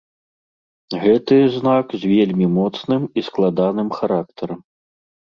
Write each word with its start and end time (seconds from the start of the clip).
Гэты 1.01 1.35
знак 1.57 1.85
з 2.03 2.09
вельмі 2.13 2.47
моцным 2.57 3.05
і 3.23 3.25
складаным 3.27 3.89
характарам. 3.99 4.59